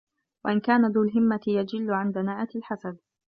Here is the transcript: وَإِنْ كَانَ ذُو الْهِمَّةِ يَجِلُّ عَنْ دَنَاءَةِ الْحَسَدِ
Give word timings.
وَإِنْ 0.45 0.59
كَانَ 0.59 0.91
ذُو 0.91 1.03
الْهِمَّةِ 1.03 1.39
يَجِلُّ 1.47 1.91
عَنْ 1.91 2.11
دَنَاءَةِ 2.11 2.47
الْحَسَدِ 2.55 2.97